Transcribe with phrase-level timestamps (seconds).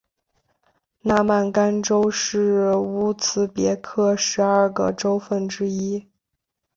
[1.01, 6.07] 纳曼干州是乌兹别克十二个州份之一。